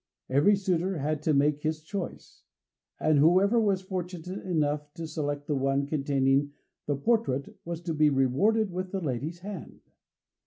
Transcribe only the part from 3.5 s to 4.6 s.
was fortunate